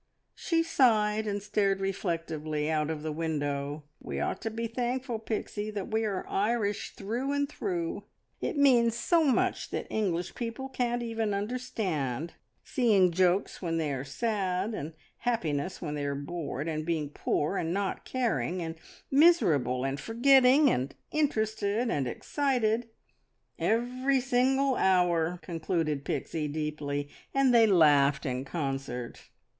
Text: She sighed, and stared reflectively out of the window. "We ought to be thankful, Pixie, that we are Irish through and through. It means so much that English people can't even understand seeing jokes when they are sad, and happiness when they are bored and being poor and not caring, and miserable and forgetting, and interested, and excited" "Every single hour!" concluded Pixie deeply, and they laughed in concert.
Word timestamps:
She 0.33 0.63
sighed, 0.63 1.27
and 1.27 1.43
stared 1.43 1.79
reflectively 1.79 2.71
out 2.71 2.89
of 2.89 3.03
the 3.03 3.11
window. 3.11 3.83
"We 3.99 4.19
ought 4.19 4.41
to 4.41 4.49
be 4.49 4.65
thankful, 4.65 5.19
Pixie, 5.19 5.69
that 5.69 5.89
we 5.91 6.05
are 6.05 6.25
Irish 6.27 6.95
through 6.95 7.31
and 7.33 7.47
through. 7.47 8.05
It 8.39 8.57
means 8.57 8.95
so 8.95 9.23
much 9.23 9.69
that 9.69 9.85
English 9.91 10.33
people 10.33 10.69
can't 10.69 11.03
even 11.03 11.35
understand 11.35 12.33
seeing 12.63 13.11
jokes 13.11 13.61
when 13.61 13.77
they 13.77 13.93
are 13.93 14.03
sad, 14.03 14.73
and 14.73 14.93
happiness 15.17 15.83
when 15.83 15.93
they 15.93 16.05
are 16.05 16.15
bored 16.15 16.67
and 16.67 16.83
being 16.83 17.09
poor 17.11 17.55
and 17.57 17.71
not 17.71 18.03
caring, 18.03 18.59
and 18.59 18.77
miserable 19.11 19.83
and 19.85 19.99
forgetting, 19.99 20.67
and 20.71 20.95
interested, 21.11 21.91
and 21.91 22.07
excited" 22.07 22.89
"Every 23.59 24.19
single 24.19 24.73
hour!" 24.77 25.37
concluded 25.43 26.05
Pixie 26.05 26.47
deeply, 26.47 27.07
and 27.35 27.53
they 27.53 27.67
laughed 27.67 28.25
in 28.25 28.43
concert. 28.45 29.29